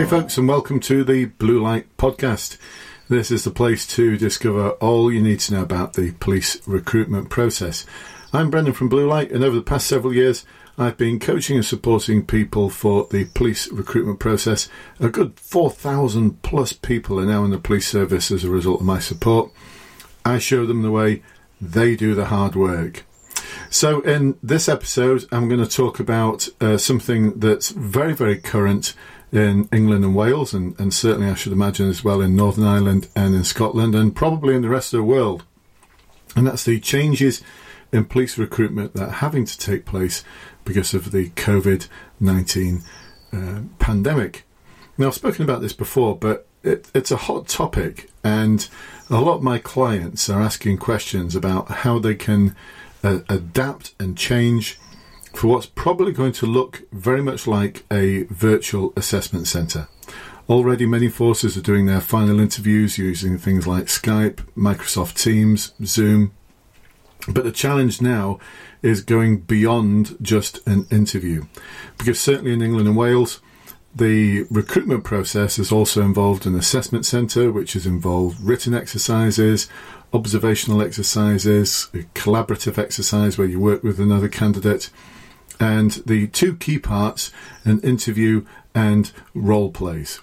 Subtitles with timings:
[0.00, 2.56] Hey, folks, and welcome to the Blue Light Podcast.
[3.10, 7.28] This is the place to discover all you need to know about the police recruitment
[7.28, 7.84] process.
[8.32, 10.46] I'm Brendan from Blue Light, and over the past several years,
[10.78, 14.70] I've been coaching and supporting people for the police recruitment process.
[15.00, 18.86] A good 4,000 plus people are now in the police service as a result of
[18.86, 19.52] my support.
[20.24, 21.22] I show them the way,
[21.60, 23.04] they do the hard work.
[23.68, 28.94] So, in this episode, I'm going to talk about uh, something that's very, very current
[29.32, 33.08] in England and Wales, and, and certainly I should imagine as well in Northern Ireland
[33.14, 35.44] and in Scotland, and probably in the rest of the world.
[36.36, 37.42] And that's the changes
[37.92, 40.24] in police recruitment that are having to take place
[40.64, 41.88] because of the COVID
[42.20, 42.82] 19
[43.32, 44.44] uh, pandemic.
[44.98, 48.68] Now, I've spoken about this before, but it, it's a hot topic, and
[49.08, 52.54] a lot of my clients are asking questions about how they can
[53.02, 54.78] uh, adapt and change
[55.32, 59.88] for what's probably going to look very much like a virtual assessment centre.
[60.48, 66.32] Already, many forces are doing their final interviews using things like Skype, Microsoft Teams, Zoom.
[67.28, 68.40] But the challenge now
[68.82, 71.44] is going beyond just an interview.
[71.98, 73.40] Because certainly in England and Wales,
[73.94, 79.68] the recruitment process is also involved an assessment centre, which has involved written exercises,
[80.12, 84.90] observational exercises, a collaborative exercise where you work with another candidate,
[85.60, 87.30] and the two key parts
[87.64, 88.44] an interview
[88.74, 90.20] and role plays.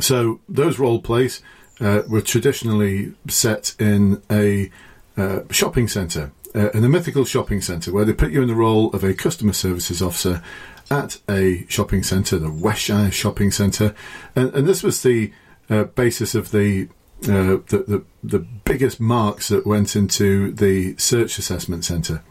[0.00, 1.42] So, those role plays
[1.80, 4.70] uh, were traditionally set in a
[5.16, 8.54] uh, shopping centre, uh, in a mythical shopping centre, where they put you in the
[8.54, 10.42] role of a customer services officer
[10.90, 13.94] at a shopping centre, the Westshire Shopping Centre,
[14.36, 15.32] and, and this was the
[15.70, 16.88] uh, basis of the
[17.24, 22.22] uh, the, the, the biggest marks that went into the search assessment centre.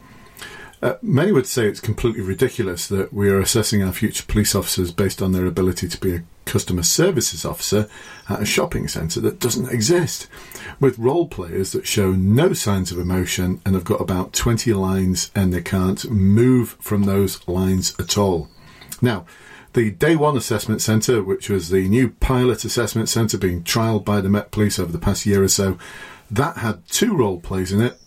[0.82, 4.92] Uh, many would say it's completely ridiculous that we are assessing our future police officers
[4.92, 7.88] based on their ability to be a customer services officer
[8.28, 10.28] at a shopping centre that doesn't exist,
[10.80, 15.30] with role players that show no signs of emotion and have got about 20 lines
[15.36, 18.50] and they can't move from those lines at all.
[19.04, 19.26] Now,
[19.74, 24.20] the Day One Assessment Centre, which was the new pilot assessment centre being trialled by
[24.20, 25.78] the Met Police over the past year or so,
[26.30, 28.01] that had two role plays in it.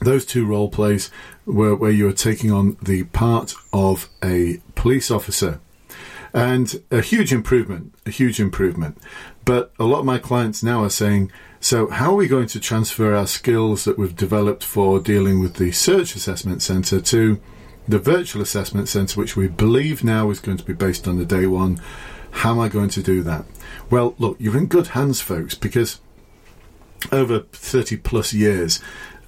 [0.00, 1.10] Those two role plays
[1.44, 5.60] were where you were taking on the part of a police officer.
[6.32, 8.98] And a huge improvement, a huge improvement.
[9.44, 12.60] But a lot of my clients now are saying, so how are we going to
[12.60, 17.40] transfer our skills that we've developed for dealing with the search assessment centre to
[17.86, 21.26] the virtual assessment centre, which we believe now is going to be based on the
[21.26, 21.80] day one.
[22.30, 23.44] How am I going to do that?
[23.90, 26.00] Well, look, you're in good hands, folks, because
[27.10, 28.80] over 30 plus years,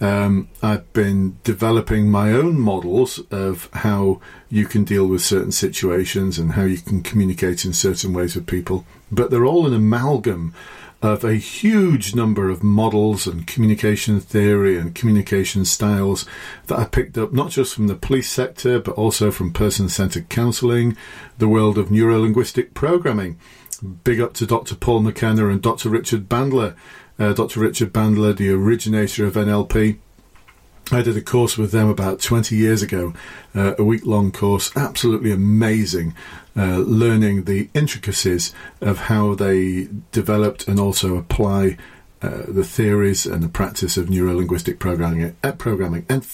[0.03, 4.21] um, I've been developing my own models of how
[4.51, 8.49] you can deal with certain situations and how you can communicate in certain ways with
[8.49, 10.55] people, but they're all an amalgam
[11.03, 16.27] of a huge number of models and communication theory and communication styles
[16.67, 20.29] that I picked up not just from the police sector but also from person centered
[20.29, 20.97] counseling,
[21.39, 23.39] the world of neuro linguistic programming.
[24.05, 24.77] Big up to Dr.
[24.77, 25.89] Paul McKenna and Dr.
[25.89, 26.75] Richard Bandler.
[27.23, 27.61] Uh, Dr.
[27.61, 29.97] Richard Bandler, the originator of NLP.
[30.91, 33.15] I did a course with them about 20 years ago,
[33.55, 36.17] uh, a week long course, absolutely amazing,
[36.57, 41.77] uh, learning the intricacies of how they developed and also apply
[42.23, 46.27] uh, the theories and the practice of neuro linguistic programming, uh, programming and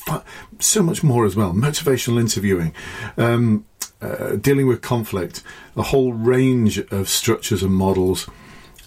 [0.58, 1.52] so much more as well.
[1.52, 2.74] Motivational interviewing,
[3.18, 3.66] um,
[4.00, 5.42] uh, dealing with conflict,
[5.76, 8.26] a whole range of structures and models.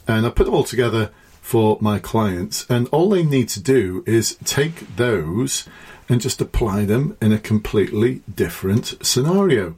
[0.07, 1.11] And I put them all together
[1.51, 5.67] for my clients, and all they need to do is take those
[6.07, 9.75] and just apply them in a completely different scenario.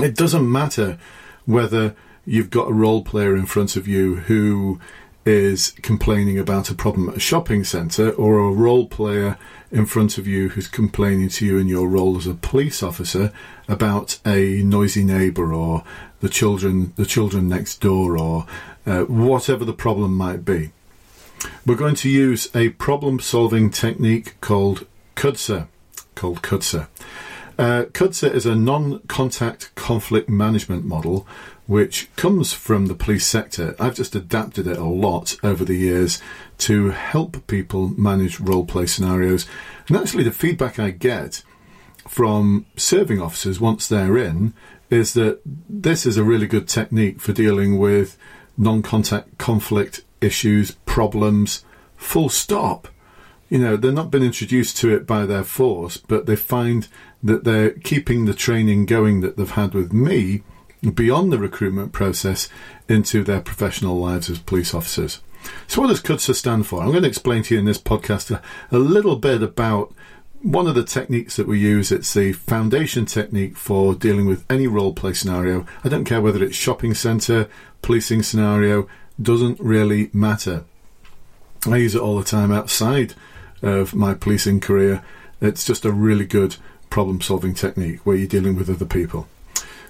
[0.00, 0.98] It doesn't matter
[1.44, 4.80] whether you've got a role player in front of you who
[5.26, 9.36] is complaining about a problem at a shopping centre or a role player
[9.70, 13.30] in front of you who's complaining to you in your role as a police officer
[13.68, 15.84] about a noisy neighbour or
[16.20, 18.46] the children the children next door or
[18.86, 20.72] uh, whatever the problem might be.
[21.66, 24.86] We're going to use a problem solving technique called
[25.16, 25.68] CUDSA.
[26.14, 26.88] Called CUDSA.
[27.58, 27.84] Uh,
[28.34, 31.26] is a non contact conflict management model
[31.66, 33.76] which comes from the police sector.
[33.78, 36.20] I've just adapted it a lot over the years
[36.58, 39.46] to help people manage role play scenarios.
[39.86, 41.44] And actually, the feedback I get
[42.08, 44.52] from serving officers once they're in
[44.90, 48.18] is that this is a really good technique for dealing with
[48.58, 51.64] non contact conflict issues, problems,
[51.96, 52.88] full stop.
[53.48, 56.88] You know, they're not been introduced to it by their force, but they find
[57.22, 60.42] that they're keeping the training going that they've had with me
[60.94, 62.48] beyond the recruitment process
[62.88, 65.20] into their professional lives as police officers.
[65.66, 66.82] So, what does CUDSA stand for?
[66.82, 69.92] I'm going to explain to you in this podcast a, a little bit about
[70.42, 71.92] one of the techniques that we use.
[71.92, 75.66] It's the foundation technique for dealing with any role play scenario.
[75.84, 77.48] I don't care whether it's shopping centre,
[77.82, 78.88] policing scenario,
[79.20, 80.64] doesn't really matter.
[81.66, 83.14] I use it all the time outside
[83.60, 85.02] of my policing career.
[85.40, 86.56] It's just a really good
[86.88, 89.28] problem solving technique where you're dealing with other people.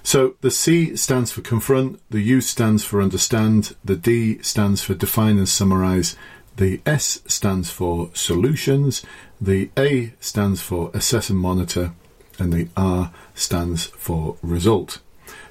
[0.03, 4.95] So the C stands for confront, the U stands for understand, the D stands for
[4.95, 6.15] define and summarize,
[6.57, 9.03] the S stands for solutions,
[9.39, 11.93] the A stands for assess and monitor,
[12.39, 14.99] and the R stands for result.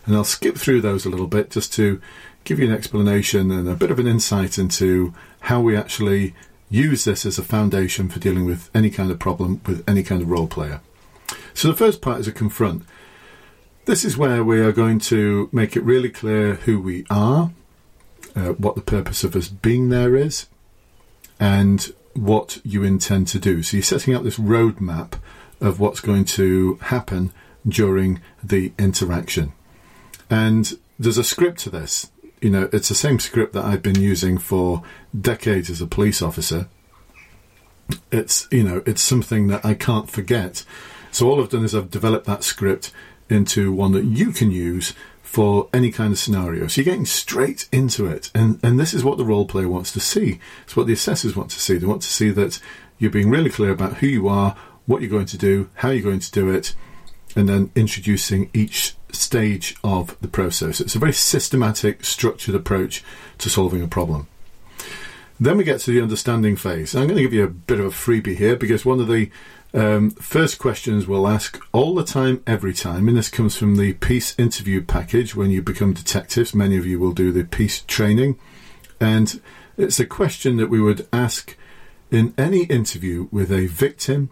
[0.07, 2.01] And I'll skip through those a little bit just to
[2.45, 6.35] give you an explanation and a bit of an insight into how we actually
[6.71, 10.23] use this as a foundation for dealing with any kind of problem with any kind
[10.23, 10.81] of role player.
[11.55, 12.85] So the first part is a confront.
[13.85, 17.51] This is where we are going to make it really clear who we are,
[18.37, 20.47] uh, what the purpose of us being there is,
[21.41, 23.63] and what you intend to do.
[23.63, 25.15] So you're setting up this roadmap
[25.61, 27.33] of what's going to happen
[27.67, 29.53] during the interaction.
[30.29, 32.11] And there's a script to this.
[32.41, 34.83] You know, it's the same script that I've been using for
[35.19, 36.69] decades as a police officer.
[38.13, 40.65] It's, you know, it's something that I can't forget.
[41.11, 42.93] So all I've done is I've developed that script
[43.29, 46.67] into one that you can use for any kind of scenario.
[46.67, 48.31] So you're getting straight into it.
[48.35, 50.41] And, and this is what the role player wants to see.
[50.65, 51.79] It's what the assessors want to see.
[51.79, 52.61] They want to see that
[52.99, 54.57] you're being really clear about who you are,
[54.87, 56.75] what you're going to do, how you're going to do it,
[57.37, 60.81] and then introducing each stage of the process.
[60.81, 63.05] It's a very systematic, structured approach
[63.39, 64.27] to solving a problem.
[65.39, 66.95] Then we get to the understanding phase.
[66.95, 69.31] I'm going to give you a bit of a freebie here because one of the
[69.73, 73.95] um, first questions we'll ask all the time, every time, and this comes from the
[73.95, 76.55] PEACE interview package when you become detectives.
[76.55, 78.39] Many of you will do the PEACE training,
[79.01, 79.41] and
[79.77, 81.57] it's a question that we would ask
[82.11, 84.31] in any interview with a victim,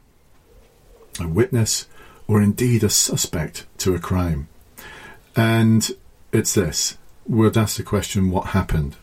[1.20, 1.86] a witness,
[2.26, 4.48] or indeed a suspect to a crime.
[5.36, 5.90] And
[6.32, 6.98] it's this
[7.28, 8.96] we'd ask the question, What happened?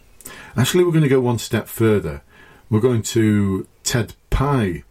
[0.57, 2.21] Actually, we're going to go one step further.
[2.69, 4.83] We're going to TED PIE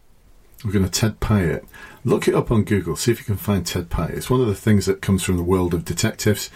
[0.63, 1.65] we're going to TED it.
[2.03, 2.95] Look it up on Google.
[2.95, 4.11] See if you can find TED PIE.
[4.13, 6.49] It's one of the things that comes from the world of detectives.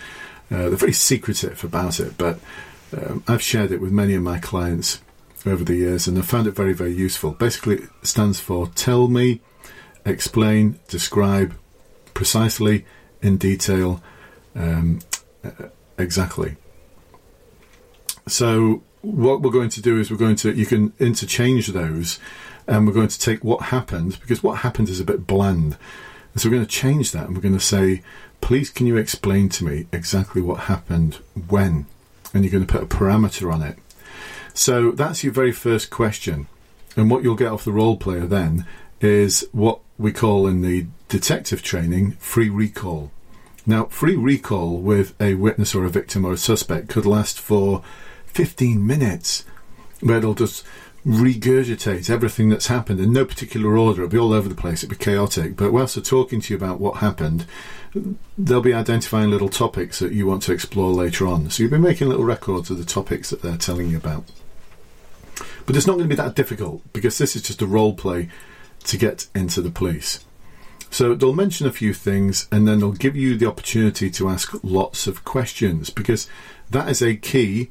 [0.51, 2.39] Uh, they're very secretive about it, but
[2.95, 5.01] um, I've shared it with many of my clients
[5.45, 7.31] over the years, and I found it very, very useful.
[7.31, 9.41] Basically, it stands for tell me,
[10.05, 11.55] explain, describe,
[12.13, 12.85] precisely,
[13.21, 14.01] in detail,
[14.55, 14.99] um,
[15.97, 16.55] exactly.
[18.27, 22.19] So, what we're going to do is we're going to, you can interchange those
[22.69, 25.75] and we're going to take what happened because what happened is a bit bland.
[26.33, 28.03] And so we're going to change that and we're going to say,
[28.41, 31.15] please, can you explain to me exactly what happened
[31.47, 31.87] when?
[32.31, 33.79] And you're going to put a parameter on it.
[34.53, 36.47] So that's your very first question.
[36.95, 38.67] And what you'll get off the role player then
[39.01, 43.11] is what we call in the detective training free recall.
[43.65, 47.83] Now, free recall with a witness or a victim or a suspect could last for
[48.27, 49.43] 15 minutes,
[50.01, 50.63] where they'll just
[51.05, 54.03] regurgitate everything that's happened in no particular order.
[54.03, 54.83] It'll be all over the place.
[54.83, 55.55] It'll be chaotic.
[55.55, 57.45] But whilst they're talking to you about what happened,
[58.37, 61.49] they'll be identifying little topics that you want to explore later on.
[61.49, 64.25] So you'll be making little records of the topics that they're telling you about.
[65.65, 68.29] But it's not going to be that difficult because this is just a role play
[68.85, 70.25] to get into the police.
[70.91, 74.53] So they'll mention a few things and then they'll give you the opportunity to ask
[74.63, 76.27] lots of questions because
[76.71, 77.69] that is a key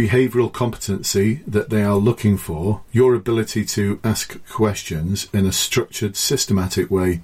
[0.00, 6.16] behavioral competency that they are looking for, your ability to ask questions in a structured,
[6.16, 7.20] systematic way,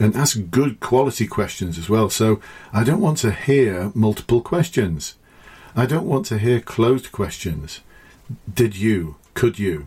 [0.00, 2.10] and ask good quality questions as well.
[2.10, 2.40] So
[2.72, 5.14] I don't want to hear multiple questions.
[5.76, 7.82] I don't want to hear closed questions.
[8.52, 9.14] Did you?
[9.34, 9.86] Could you?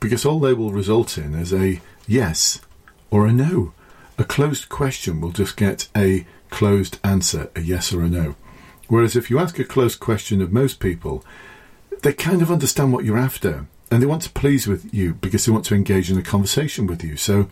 [0.00, 2.62] Because all they will result in is a yes
[3.10, 3.74] or a no.
[4.16, 8.36] A closed question will just get a closed answer, a yes or a no.
[8.88, 11.22] Whereas if you ask a closed question of most people,
[12.02, 15.46] they kind of understand what you're after and they want to please with you because
[15.46, 17.16] they want to engage in a conversation with you.
[17.16, 17.48] So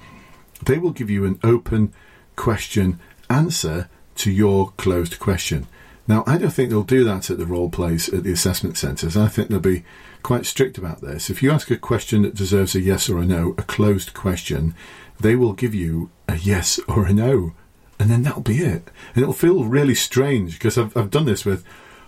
[0.65, 1.93] they will give you an open
[2.37, 3.01] question
[3.31, 5.67] answer to your closed question.
[6.09, 9.17] Now, I don't think they'll do that at the role plays at the assessment centres.
[9.17, 9.85] I think they'll be
[10.23, 11.31] quite strict about this.
[11.31, 14.75] If you ask a question that deserves a yes or a no, a closed question,
[15.19, 17.55] they will give you a yes or a no.
[17.99, 18.91] And then that'll be it.
[19.15, 21.65] And it'll feel really strange because I've, I've done this with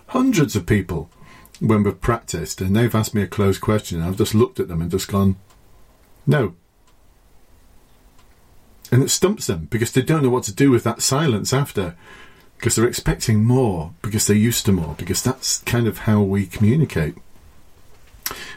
[0.07, 1.09] hundreds of people
[1.59, 4.81] when we've practiced and they've asked me a closed question, I've just looked at them
[4.81, 5.35] and just gone,
[6.25, 6.55] no.
[8.91, 11.95] And it stumps them because they don't know what to do with that silence after.
[12.59, 16.45] because they're expecting more, because they're used to more, because that's kind of how we
[16.45, 17.15] communicate.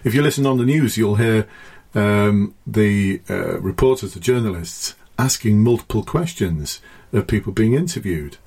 [0.02, 1.47] If you listen on the news, you'll hear
[1.94, 6.80] um, the uh, reporters, the journalists, asking multiple questions
[7.12, 8.38] of people being interviewed.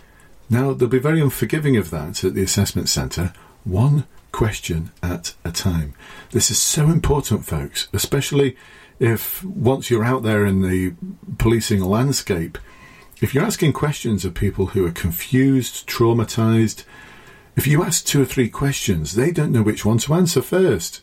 [0.49, 3.31] Now, they'll be very unforgiving of that at the assessment centre,
[3.63, 4.03] one
[4.35, 5.93] question at a time.
[6.31, 8.57] This is so important, folks, especially
[8.99, 10.93] if once you're out there in the
[11.37, 12.57] policing landscape,
[13.21, 16.83] if you're asking questions of people who are confused, traumatized,
[17.55, 21.01] if you ask two or three questions, they don't know which one to answer first.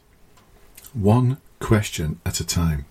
[0.92, 2.84] One question at a time.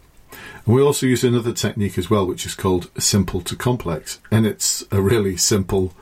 [0.65, 4.19] And we also use another technique as well, which is called simple to complex.
[4.31, 5.93] And it's a really simple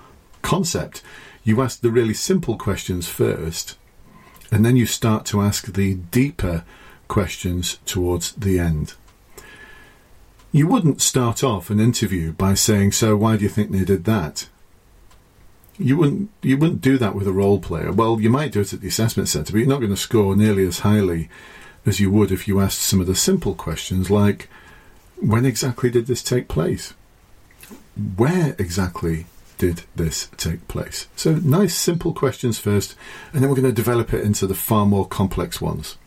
[0.41, 1.01] concept.
[1.43, 3.75] You ask the really simple questions first,
[4.51, 6.63] and then you start to ask the deeper
[7.07, 8.93] questions towards the end.
[10.51, 14.05] You wouldn't start off an interview by saying, "So why do you think they did
[14.05, 14.47] that?"
[15.77, 17.91] You wouldn't you wouldn't do that with a role player.
[17.91, 20.35] Well, you might do it at the assessment centre, but you're not going to score
[20.35, 21.29] nearly as highly
[21.85, 24.49] as you would if you asked some of the simple questions like,
[25.17, 26.93] "When exactly did this take place?"
[28.15, 29.27] Where exactly
[29.59, 31.07] did this take place?
[31.15, 32.95] So, nice, simple questions first,
[33.31, 35.97] and then we're going to develop it into the far more complex ones.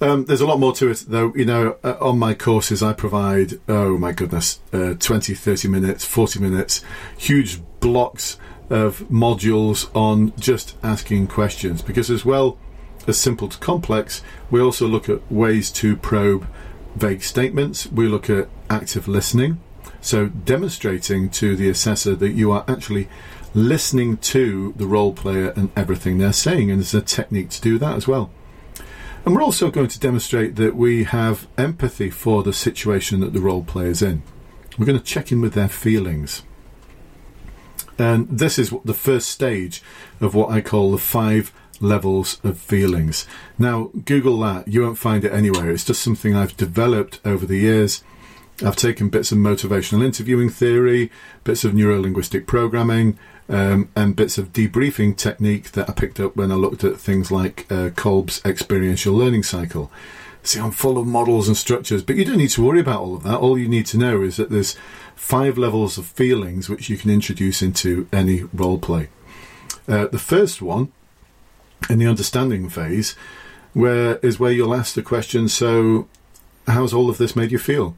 [0.00, 1.34] Um, there's a lot more to it, though.
[1.34, 6.04] You know, uh, on my courses, I provide, oh my goodness, uh, 20, 30 minutes,
[6.04, 6.84] 40 minutes,
[7.18, 8.36] huge blocks
[8.68, 11.82] of modules on just asking questions.
[11.82, 12.58] Because, as well
[13.06, 16.46] as simple to complex, we also look at ways to probe
[16.94, 19.60] vague statements, we look at active listening.
[20.00, 23.08] So, demonstrating to the assessor that you are actually
[23.54, 27.78] listening to the role player and everything they're saying, and there's a technique to do
[27.78, 28.30] that as well.
[29.24, 33.40] And we're also going to demonstrate that we have empathy for the situation that the
[33.40, 34.22] role player is in.
[34.78, 36.42] We're going to check in with their feelings.
[37.98, 39.82] And this is the first stage
[40.22, 43.26] of what I call the five levels of feelings.
[43.58, 44.68] Now, Google that.
[44.68, 45.70] You won't find it anywhere.
[45.70, 48.02] It's just something I've developed over the years.
[48.62, 51.10] I've taken bits of motivational interviewing theory,
[51.44, 56.36] bits of neuro linguistic programming, um, and bits of debriefing technique that I picked up
[56.36, 59.90] when I looked at things like uh, Kolb's experiential learning cycle.
[60.42, 63.14] See, I'm full of models and structures, but you don't need to worry about all
[63.14, 63.38] of that.
[63.38, 64.76] All you need to know is that there's
[65.14, 69.08] five levels of feelings which you can introduce into any role play.
[69.88, 70.92] Uh, the first one,
[71.88, 73.16] in the understanding phase,
[73.72, 76.08] where is where you'll ask the question, so
[76.66, 77.96] how's all of this made you feel?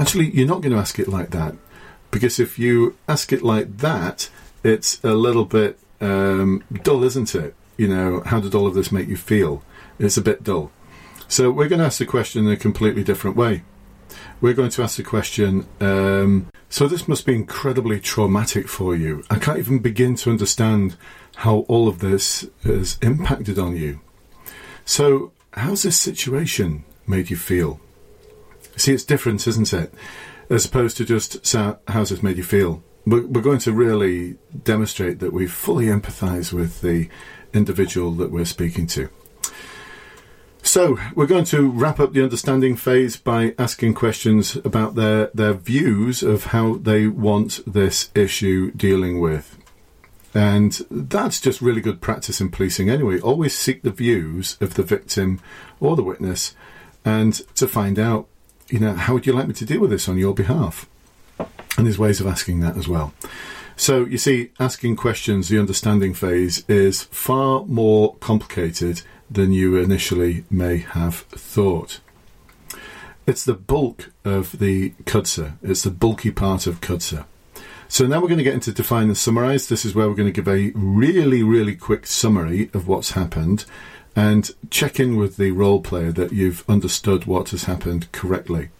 [0.00, 1.54] Actually, you're not going to ask it like that
[2.10, 4.30] because if you ask it like that,
[4.64, 7.54] it's a little bit um, dull, isn't it?
[7.76, 9.62] You know, how did all of this make you feel?
[9.98, 10.72] It's a bit dull.
[11.28, 13.62] So we're going to ask the question in a completely different way.
[14.40, 19.22] We're going to ask the question, um, so this must be incredibly traumatic for you.
[19.28, 20.96] I can't even begin to understand
[21.36, 24.00] how all of this has impacted on you.
[24.86, 27.80] So, how's this situation made you feel?
[28.76, 29.92] See, it's different, isn't it?
[30.48, 32.82] As opposed to just, so how's this made you feel?
[33.06, 37.08] we're, we're going to really demonstrate that we fully empathise with the
[37.52, 39.08] individual that we're speaking to.
[40.62, 45.54] So, we're going to wrap up the understanding phase by asking questions about their, their
[45.54, 49.56] views of how they want this issue dealing with.
[50.34, 53.18] And that's just really good practice in policing anyway.
[53.18, 55.40] Always seek the views of the victim
[55.80, 56.54] or the witness
[57.04, 58.28] and to find out,
[58.70, 60.88] you know, how would you like me to deal with this on your behalf?
[61.76, 63.14] And there's ways of asking that as well.
[63.76, 70.44] So you see, asking questions, the understanding phase, is far more complicated than you initially
[70.50, 72.00] may have thought.
[73.26, 75.54] It's the bulk of the CUDSA.
[75.62, 77.24] It's the bulky part of CUDSA.
[77.88, 79.68] So now we're going to get into define and summarize.
[79.68, 83.64] This is where we're going to give a really, really quick summary of what's happened
[84.16, 88.70] and check in with the role player that you've understood what has happened correctly.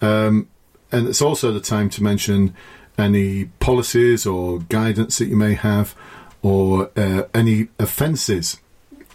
[0.00, 0.48] Um,
[0.90, 2.54] and it's also the time to mention
[2.98, 5.94] any policies or guidance that you may have
[6.42, 8.60] or uh, any offences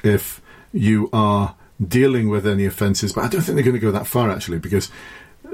[0.03, 0.41] if
[0.73, 3.13] you are dealing with any offences.
[3.13, 4.91] But I don't think they're going to go that far actually because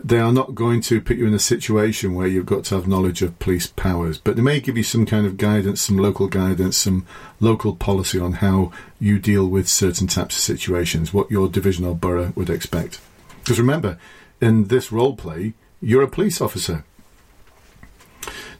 [0.03, 2.87] they are not going to put you in a situation where you've got to have
[2.87, 6.27] knowledge of police powers, but they may give you some kind of guidance, some local
[6.27, 7.05] guidance, some
[7.39, 11.95] local policy on how you deal with certain types of situations, what your division or
[11.95, 12.99] borough would expect.
[13.43, 13.97] Because remember,
[14.41, 16.83] in this role play, you're a police officer.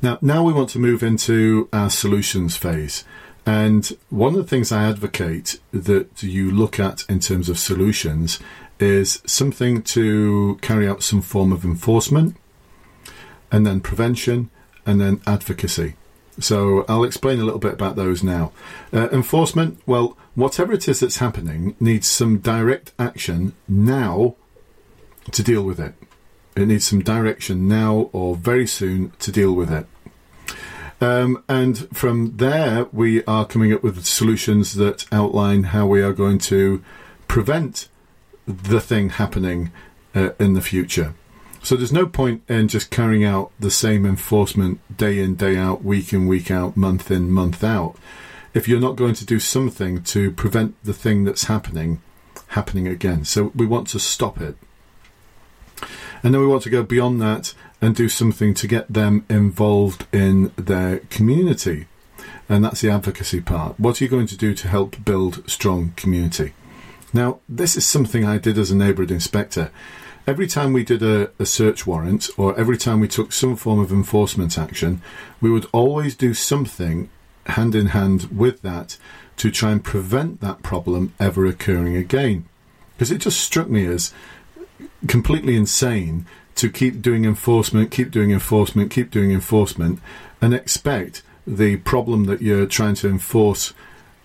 [0.02, 3.04] Now, now we want to move into our solutions phase.
[3.46, 8.40] And one of the things I advocate that you look at in terms of solutions
[8.80, 12.36] is something to carry out some form of enforcement
[13.52, 14.50] and then prevention
[14.86, 15.96] and then advocacy.
[16.40, 18.52] So I'll explain a little bit about those now.
[18.92, 24.36] Uh, enforcement, well, whatever it is that's happening needs some direct action now
[25.32, 25.94] to deal with it.
[26.56, 29.88] It needs some direction now or very soon to deal with it.
[31.02, 36.14] Um, and from there, we are coming up with solutions that outline how we are
[36.14, 36.84] going to
[37.28, 37.90] prevent
[38.48, 39.72] the thing happening
[40.14, 41.14] uh, in the future.
[41.64, 45.84] So there's no point in just carrying out the same enforcement day in, day out,
[45.84, 47.98] week in, week out, month in, month out,
[48.54, 52.02] if you're not going to do something to prevent the thing that's happening
[52.50, 53.26] happening again.
[53.26, 54.56] So we want to stop it.
[56.24, 60.08] And then we want to go beyond that and do something to get them involved
[60.14, 61.88] in their community.
[62.48, 63.80] And that's the advocacy part.
[63.80, 66.54] What are you going to do to help build strong community?
[67.16, 69.72] Now, this is something I did as a neighbourhood inspector.
[70.28, 73.80] Every time we did a, a, search warrant or every time we took some form
[73.80, 75.02] of enforcement action,
[75.40, 77.10] we would always do something
[77.46, 78.98] hand in hand with that
[79.38, 82.50] to try and prevent that problem ever occurring again.
[82.98, 84.14] Because it just struck me as
[85.08, 90.02] completely insane to keep doing enforcement, keep doing enforcement, keep doing enforcement,
[90.42, 93.74] and expect the problem that you're trying to enforce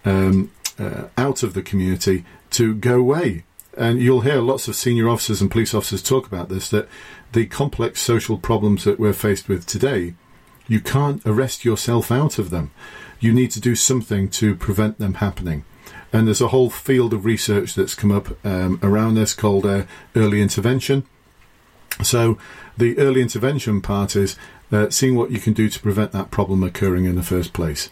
[0.05, 3.45] um, uh, out of the community to go away.
[3.77, 6.89] And you'll hear lots of senior officers and police officers talk about this that
[7.33, 10.15] the complex social problems that we're faced with today,
[10.67, 12.73] you can't arrest yourself out of them.
[13.21, 15.65] You need to do something to prevent them happening.
[16.13, 19.85] And there's a whole field of research that's come up um, around this called uh,
[20.17, 21.05] early intervention.
[22.03, 22.39] So,
[22.77, 24.37] the early intervention part is
[24.73, 27.91] uh, seeing what you can do to prevent that problem occurring in the first place.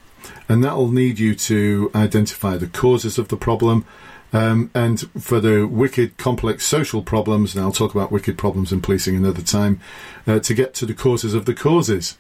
[0.49, 3.85] And that will need you to identify the causes of the problem.
[4.33, 8.81] Um, and for the wicked, complex social problems, and I'll talk about wicked problems in
[8.81, 9.81] policing another time,
[10.27, 12.19] uh, to get to the causes of the causes.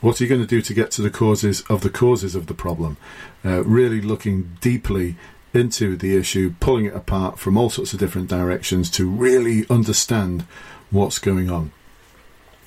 [0.00, 2.46] What are you going to do to get to the causes of the causes of
[2.46, 2.96] the problem?
[3.44, 5.16] Uh, really looking deeply
[5.52, 10.46] into the issue, pulling it apart from all sorts of different directions to really understand
[10.90, 11.72] what's going on.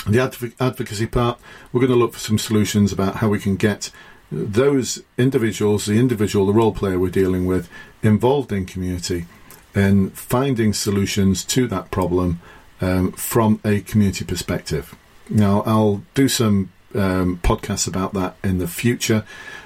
[0.05, 1.39] The adv- advocacy part,
[1.71, 3.89] we're going to look for some solutions about how we can get
[4.31, 7.69] those individuals, the individual, the role player we're dealing with,
[8.03, 9.25] involved in community
[9.73, 12.39] and finding solutions to that problem
[12.81, 14.95] um, from a community perspective.
[15.29, 19.25] Now, I'll do some um, podcasts about that in the future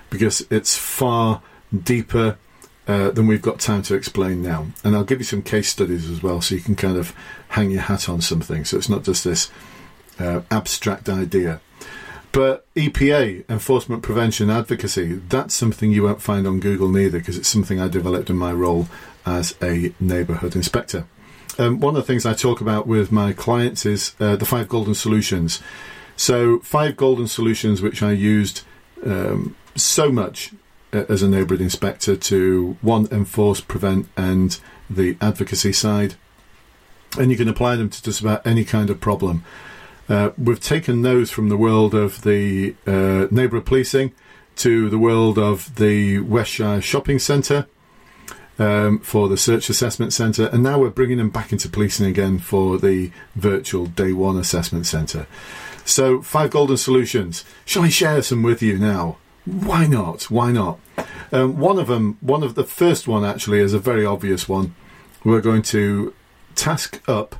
[0.09, 1.41] because it's far
[1.83, 2.37] deeper
[2.87, 4.67] uh, than we've got time to explain now.
[4.83, 7.13] And I'll give you some case studies as well so you can kind of
[7.49, 8.63] hang your hat on something.
[8.63, 9.51] So it's not just this
[10.19, 11.59] uh, abstract idea.
[12.37, 17.47] But EPA, Enforcement Prevention Advocacy, that's something you won't find on Google neither because it's
[17.47, 18.87] something I developed in my role
[19.25, 21.07] as a neighbourhood inspector.
[21.57, 24.69] Um, one of the things I talk about with my clients is uh, the five
[24.69, 25.63] golden solutions.
[26.15, 28.61] So, five golden solutions which I used
[29.03, 30.53] um, so much
[30.93, 34.59] uh, as a neighbourhood inspector to one, enforce, prevent, and
[34.91, 36.13] the advocacy side.
[37.17, 39.43] And you can apply them to just about any kind of problem.
[40.09, 44.13] Uh, we've taken those from the world of the uh, neighbourhood policing
[44.55, 47.67] to the world of the Westshire Shopping Centre
[48.57, 52.39] um, for the Search Assessment Centre, and now we're bringing them back into policing again
[52.39, 55.27] for the virtual Day One Assessment Centre.
[55.85, 57.45] So, five golden solutions.
[57.65, 59.17] Shall I share some with you now?
[59.45, 60.23] Why not?
[60.23, 60.79] Why not?
[61.31, 64.75] Um, one of them, one of the first one actually, is a very obvious one.
[65.23, 66.13] We're going to
[66.55, 67.35] task up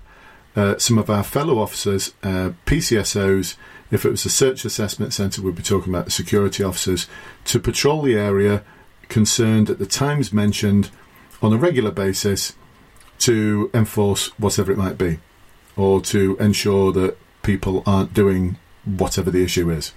[0.57, 3.55] uh, some of our fellow officers, uh, PCSOs.
[3.91, 7.07] If it was a search assessment centre, we'd be talking about the security officers
[7.45, 8.63] to patrol the area
[9.07, 10.89] concerned at the times mentioned
[11.41, 12.53] on a regular basis
[13.19, 15.19] to enforce whatever it might be,
[15.75, 19.93] or to ensure that people aren't doing whatever the issue is.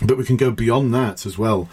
[0.00, 1.68] But we can go beyond that as well,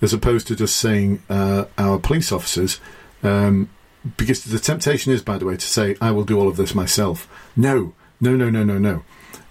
[0.00, 2.80] as opposed to just saying uh, our police officers,
[3.22, 3.68] um,
[4.16, 6.74] because the temptation is, by the way, to say, I will do all of this
[6.74, 7.28] myself.
[7.56, 9.04] No, no, no, no, no, no.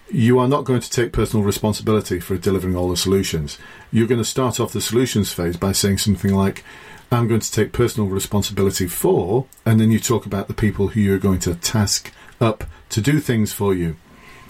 [0.10, 3.58] You are not going to take personal responsibility for delivering all the solutions.
[3.92, 6.64] You're going to start off the solutions phase by saying something like,
[7.12, 11.02] I'm going to take personal responsibility for, and then you talk about the people who
[11.02, 13.96] you're going to task up to do things for you.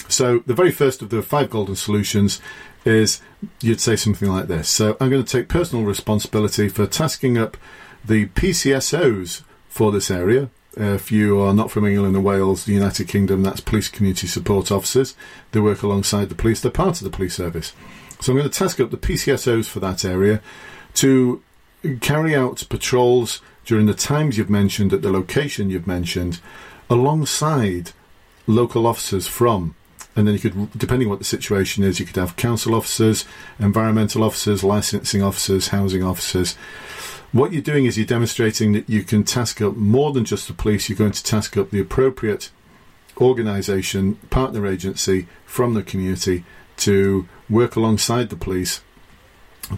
[0.08, 2.42] So the very first of the five golden solutions
[2.86, 3.22] is
[3.62, 4.70] you'd say something like this.
[4.70, 7.58] So I'm going to take personal responsibility for tasking up
[8.04, 9.42] the PCSOs
[9.76, 10.50] for this area.
[10.80, 14.26] Uh, if you are not from England and Wales, the United Kingdom, that's police community
[14.26, 15.18] support officers.
[15.52, 17.74] They work alongside the police, they're part of the police service.
[18.22, 20.42] So I'm going to task up the PCSOs for that area
[20.94, 21.44] to
[22.00, 26.40] carry out patrols during the times you've mentioned at the location you've mentioned
[26.90, 27.92] alongside
[28.48, 29.76] local officers from
[30.16, 33.26] and then you could, depending what the situation is, you could have council officers,
[33.60, 36.56] environmental officers, licensing officers, housing officers.
[37.36, 40.54] What you're doing is you're demonstrating that you can task up more than just the
[40.54, 40.88] police.
[40.88, 42.50] You're going to task up the appropriate
[43.18, 46.46] organisation, partner agency from the community
[46.78, 48.80] to work alongside the police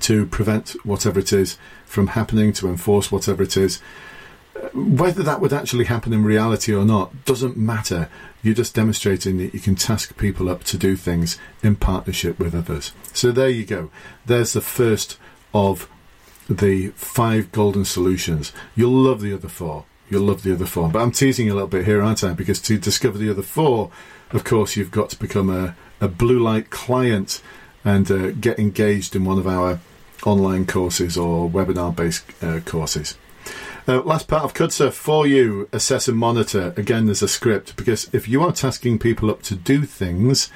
[0.02, 3.82] to prevent whatever it is from happening, to enforce whatever it is.
[4.76, 8.08] Whether that would actually happen in reality or not doesn't matter.
[8.44, 12.54] You're just demonstrating that you can task people up to do things in partnership with
[12.54, 12.94] others.
[13.14, 13.90] So there you go.
[14.28, 15.18] There's the first
[15.56, 15.90] of
[16.50, 18.54] the five golden solutions.
[18.76, 19.86] You'll love the other four.
[20.10, 20.90] You'll love the other four.
[20.90, 22.34] But I'm teasing a little bit here, aren't I?
[22.34, 23.92] Because to discover the other four,
[24.32, 27.42] of course, you've got to become a, a blue light client
[27.84, 29.80] and uh, get engaged in one of our
[30.26, 33.18] online courses or webinar based uh, courses.
[33.88, 36.74] Uh, last part of CUDSA for you assess and monitor.
[36.76, 40.52] Again, there's a script because if you are tasking people up to do things,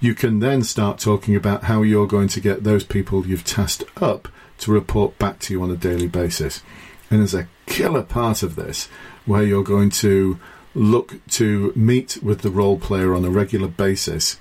[0.00, 3.84] you can then start talking about how you're going to get those people you've tasked
[4.02, 6.62] up to report back to you on a daily basis.
[7.10, 8.88] And there's a killer part of this
[9.24, 10.38] where you're going to
[10.74, 14.38] look to meet with the role player on a regular basis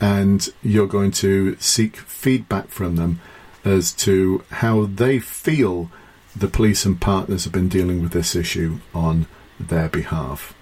[0.00, 3.20] and you're going to seek feedback from them
[3.64, 5.90] as to how they feel
[6.36, 9.26] the police and partners have been dealing with this issue on
[9.58, 10.54] their behalf.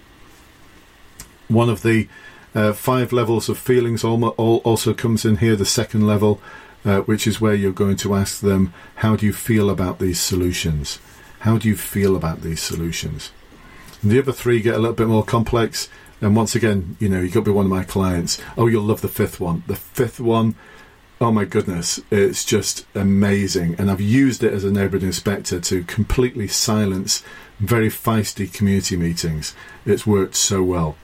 [1.49, 2.09] One of the
[2.55, 6.41] uh, five levels of feelings also comes in here, the second level,
[6.85, 10.21] uh, which is where you're going to ask them, How do you feel about these
[10.21, 10.99] solutions?
[11.41, 13.31] How do you feel about these solutions?
[14.03, 15.89] And the other three get a little bit more complex.
[16.21, 18.41] And once again, you know, you've got to be one of my clients.
[18.57, 19.65] Oh, you'll love the fifth one.
[19.67, 20.55] The fifth one
[21.23, 23.77] Oh my goodness, it's just amazing.
[23.79, 27.23] And I've used it as a neighbourhood inspector to completely silence
[27.61, 29.55] very feisty community meetings.
[29.87, 30.97] It's worked so well.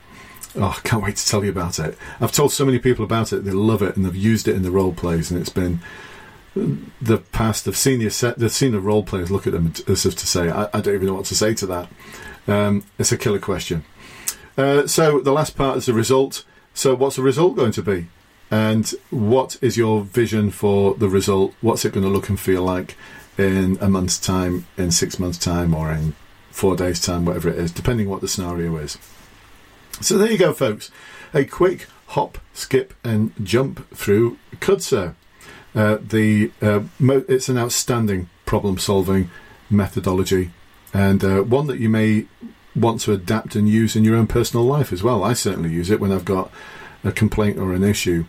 [0.58, 1.96] Oh, I can't wait to tell you about it.
[2.20, 4.62] I've told so many people about it, they love it, and they've used it in
[4.62, 5.80] the role plays, and it's been
[6.54, 7.64] the past.
[7.64, 10.50] They've seen the, they've seen the role players look at them as if to say,
[10.50, 11.88] I, I don't even know what to say to that.
[12.46, 13.84] Um, it's a killer question.
[14.56, 16.44] Uh, so the last part is the result.
[16.74, 18.08] So what's the result going to be?
[18.50, 21.54] And what is your vision for the result?
[21.60, 22.96] What's it going to look and feel like
[23.36, 26.14] in a month's time, in six months' time, or in
[26.50, 28.98] four days' time, whatever it is, depending what the scenario is.
[30.00, 30.90] So there you go, folks.
[31.34, 35.14] A quick hop, skip, and jump through CUDSA.
[35.74, 39.30] Uh, the uh, mo- it's an outstanding problem-solving
[39.68, 40.50] methodology,
[40.94, 42.26] and uh, one that you may
[42.74, 45.24] want to adapt and use in your own personal life as well.
[45.24, 46.50] I certainly use it when I've got
[47.02, 48.24] a complaint or an issue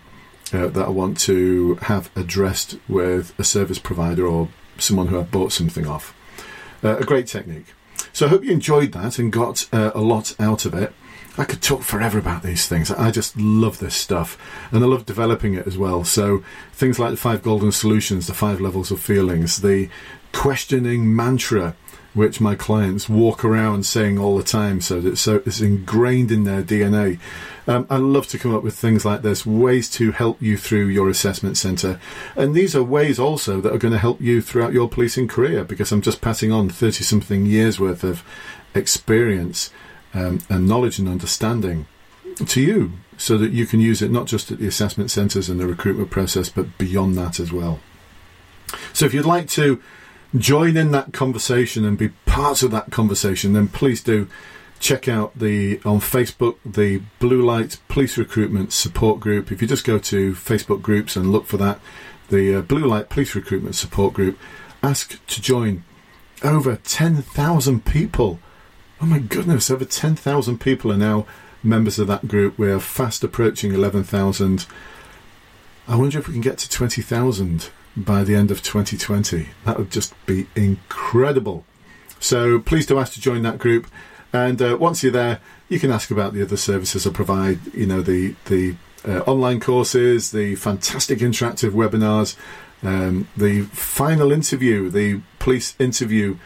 [0.52, 5.32] uh, that I want to have addressed with a service provider or someone who I've
[5.32, 6.16] bought something off.
[6.84, 7.74] Uh, a great technique.
[8.12, 10.94] So I hope you enjoyed that and got uh, a lot out of it.
[11.40, 12.92] I could talk forever about these things.
[12.92, 14.38] I just love this stuff
[14.74, 16.04] and I love developing it as well.
[16.04, 19.90] So things like the five golden solutions, the five levels of feelings, the
[20.34, 21.76] questioning mantra
[22.14, 26.44] which my clients walk around saying all the time so that so it's ingrained in
[26.44, 27.20] their DNA.
[27.68, 30.88] Um, I love to come up with things like this, ways to help you through
[30.88, 32.02] your assessment centre.
[32.36, 35.64] And these are ways also that are going to help you throughout your policing career
[35.64, 38.24] because I'm just passing on 30 something years worth of
[38.76, 39.72] experience
[40.14, 41.86] um, and knowledge and understanding
[42.48, 45.60] to you so that you can use it not just at the assessment centres and
[45.60, 47.80] the recruitment process, but beyond that as well.
[48.94, 49.82] So if you'd like to
[50.38, 54.28] join in that conversation and be part of that conversation, then please do
[54.80, 59.52] check out the on Facebook the Blue Light Police Recruitment Support Group.
[59.52, 61.80] If you just go to Facebook groups and look for that,
[62.30, 64.40] the uh, Blue Light Police Recruitment Support Group,
[64.82, 65.84] ask to join.
[66.42, 68.40] Over ten thousand people.
[69.02, 69.72] Oh my goodness!
[69.72, 71.26] Over ten thousand people are now
[71.64, 72.58] members of that group.
[72.58, 74.66] We are fast approaching eleven thousand.
[75.88, 79.50] I wonder if we can get to twenty thousand by the end of 2020.
[79.66, 81.66] That would just be incredible.
[82.20, 83.88] So please do ask to join that group.
[84.32, 87.74] And uh, once you're there, you can ask about the other services I provide.
[87.74, 88.76] You know, the the
[89.08, 92.36] uh, online courses, the fantastic interactive webinars,
[92.84, 96.38] um, the final interview, the police interview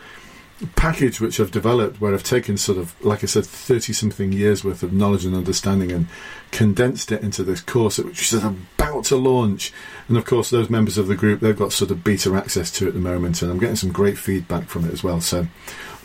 [0.76, 4.64] package which I've developed, where I've taken sort of, like I said, thirty something years
[4.64, 6.08] worth of knowledge and understanding and
[6.52, 9.74] condensed it into this course, which is about to launch.
[10.08, 12.88] And of course, those members of the group they've got sort of beta access to
[12.88, 15.22] at the moment, and I'm getting some great feedback from it as well.
[15.22, 15.48] So,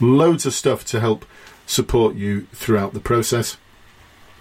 [0.00, 1.24] loads of stuff to help
[1.66, 3.56] support you throughout the process.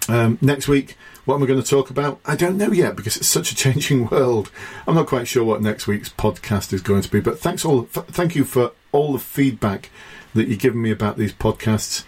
[0.08, 0.96] Um, next week,
[1.28, 2.20] what am I going to talk about?
[2.24, 4.50] I don't know yet because it's such a changing world.
[4.86, 7.20] I'm not quite sure what next week's podcast is going to be.
[7.20, 9.90] But thanks all, f- thank you for all the feedback
[10.32, 12.04] that you've given me about these podcasts.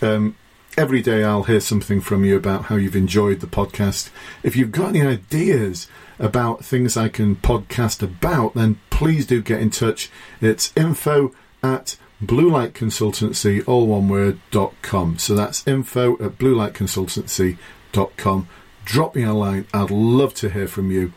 [0.00, 0.36] Um,
[0.78, 4.08] every day I'll hear something from you about how you've enjoyed the podcast.
[4.42, 5.86] If you've got any ideas
[6.18, 10.10] about things I can podcast about, then please do get in touch.
[10.40, 15.18] It's info at blue light consultancy, all one word, dot com.
[15.18, 17.58] So that's info at blue light consultancy
[17.92, 18.48] dot com.
[18.84, 19.66] Drop me a line.
[19.72, 21.12] I'd love to hear from you.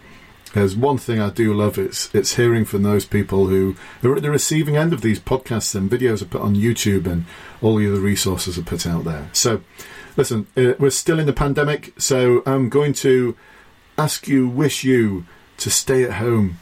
[0.54, 1.78] There's one thing I do love.
[1.78, 5.76] It's it's hearing from those people who are at the receiving end of these podcasts
[5.76, 7.26] and videos are put on YouTube and
[7.62, 9.30] all the other resources are put out there.
[9.34, 9.62] So,
[10.16, 13.36] listen, uh, we're still in the pandemic, so I'm going to
[13.98, 15.26] ask you, wish you
[15.58, 16.60] to stay at home,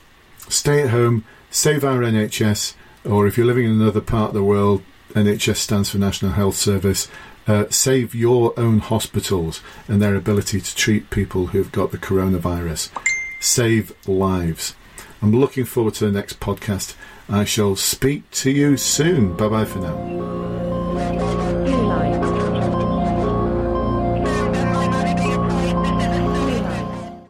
[0.50, 2.74] stay at home, save our NHS,
[3.06, 6.56] or if you're living in another part of the world, NHS stands for National Health
[6.56, 7.08] Service.
[7.48, 12.90] Uh, save your own hospitals and their ability to treat people who've got the coronavirus
[13.40, 14.76] save lives.
[15.22, 16.96] I'm looking forward to the next podcast.
[17.30, 19.36] I shall speak to you soon.
[19.36, 20.55] Bye bye for now.